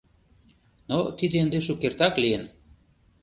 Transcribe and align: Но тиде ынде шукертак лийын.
Но 0.89 0.97
тиде 1.17 1.37
ынде 1.43 1.59
шукертак 1.67 2.13
лийын. 2.23 2.43